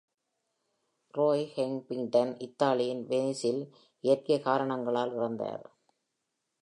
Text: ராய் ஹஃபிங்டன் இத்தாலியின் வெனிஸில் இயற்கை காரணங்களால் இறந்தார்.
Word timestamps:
ராய் 1.13 1.43
ஹஃபிங்டன் 1.55 2.33
இத்தாலியின் 2.39 3.03
வெனிஸில் 3.07 3.61
இயற்கை 4.03 4.39
காரணங்களால் 4.39 5.13
இறந்தார். 5.13 5.65